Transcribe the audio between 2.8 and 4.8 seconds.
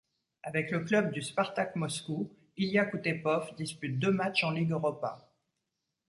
Koutepov dispute deux matchs en Ligue